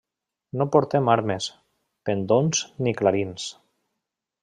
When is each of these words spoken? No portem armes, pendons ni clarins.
No 0.61 0.65
portem 0.75 1.11
armes, 1.17 1.51
pendons 2.11 2.65
ni 2.87 2.99
clarins. 3.03 3.51